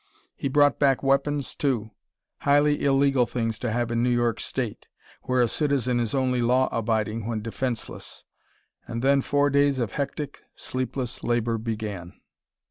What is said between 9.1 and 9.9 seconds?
four days